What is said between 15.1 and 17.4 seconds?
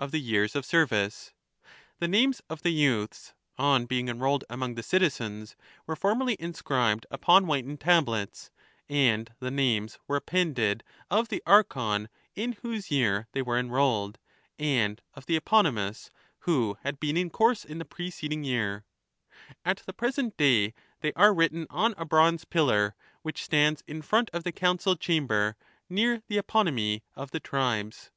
of the Eponymus who had been in